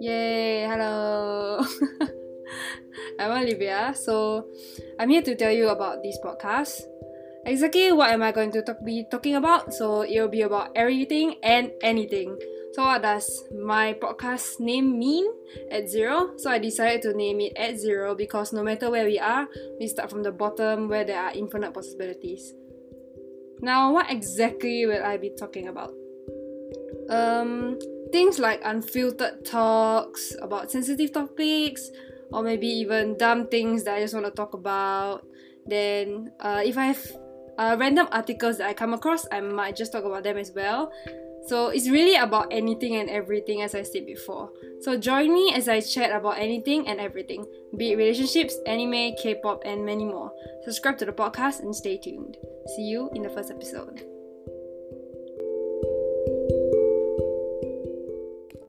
Yay, 0.00 0.64
hello. 0.64 1.60
I'm 3.20 3.44
Olivia. 3.44 3.92
So, 3.94 4.48
I'm 4.98 5.10
here 5.10 5.20
to 5.20 5.36
tell 5.36 5.52
you 5.52 5.68
about 5.68 6.02
this 6.02 6.16
podcast. 6.24 6.80
Exactly 7.44 7.92
what 7.92 8.08
am 8.08 8.22
I 8.22 8.32
going 8.32 8.52
to 8.52 8.62
talk, 8.62 8.82
be 8.82 9.04
talking 9.10 9.34
about? 9.36 9.74
So, 9.74 10.02
it'll 10.02 10.28
be 10.28 10.40
about 10.40 10.70
everything 10.74 11.36
and 11.42 11.70
anything. 11.82 12.38
So, 12.72 12.84
what 12.84 13.02
does 13.02 13.44
my 13.52 13.92
podcast 14.00 14.60
name 14.60 14.98
mean? 14.98 15.28
At 15.70 15.90
zero. 15.90 16.38
So, 16.38 16.50
I 16.50 16.56
decided 16.56 17.02
to 17.02 17.12
name 17.12 17.40
it 17.40 17.52
at 17.58 17.76
zero 17.76 18.14
because 18.14 18.54
no 18.54 18.62
matter 18.62 18.88
where 18.88 19.04
we 19.04 19.18
are, 19.18 19.46
we 19.78 19.88
start 19.88 20.08
from 20.08 20.22
the 20.22 20.32
bottom 20.32 20.88
where 20.88 21.04
there 21.04 21.20
are 21.20 21.32
infinite 21.34 21.74
possibilities. 21.74 22.54
Now, 23.60 23.92
what 23.92 24.10
exactly 24.10 24.86
will 24.86 25.02
I 25.02 25.16
be 25.16 25.30
talking 25.38 25.68
about? 25.68 25.92
Um, 27.08 27.78
things 28.12 28.38
like 28.38 28.60
unfiltered 28.64 29.44
talks 29.44 30.34
about 30.40 30.70
sensitive 30.70 31.12
topics, 31.12 31.90
or 32.32 32.42
maybe 32.42 32.66
even 32.66 33.16
dumb 33.16 33.48
things 33.48 33.84
that 33.84 33.96
I 33.96 34.00
just 34.00 34.14
want 34.14 34.26
to 34.26 34.32
talk 34.32 34.54
about. 34.54 35.26
Then, 35.66 36.32
uh, 36.40 36.62
if 36.64 36.76
I 36.76 36.86
have 36.86 37.02
uh, 37.58 37.76
random 37.78 38.08
articles 38.10 38.58
that 38.58 38.68
I 38.68 38.74
come 38.74 38.94
across, 38.94 39.26
I 39.30 39.40
might 39.40 39.76
just 39.76 39.92
talk 39.92 40.04
about 40.04 40.24
them 40.24 40.36
as 40.36 40.52
well. 40.54 40.90
So 41.46 41.68
it's 41.68 41.88
really 41.90 42.16
about 42.16 42.48
anything 42.50 42.96
and 42.96 43.10
everything, 43.10 43.60
as 43.62 43.74
I 43.74 43.82
said 43.82 44.06
before. 44.06 44.50
So 44.80 44.96
join 44.96 45.32
me 45.32 45.52
as 45.54 45.68
I 45.68 45.80
chat 45.80 46.10
about 46.10 46.38
anything 46.38 46.88
and 46.88 47.00
everything, 47.00 47.44
be 47.76 47.92
it 47.92 47.96
relationships, 47.96 48.56
anime, 48.66 49.14
K 49.20 49.38
pop, 49.42 49.62
and 49.64 49.84
many 49.84 50.04
more. 50.04 50.32
Subscribe 50.64 50.98
to 50.98 51.04
the 51.04 51.12
podcast 51.12 51.60
and 51.60 51.74
stay 51.74 51.98
tuned. 51.98 52.38
See 52.74 52.82
you 52.82 53.10
in 53.14 53.22
the 53.22 53.28
first 53.28 53.50
episode. 53.50 54.13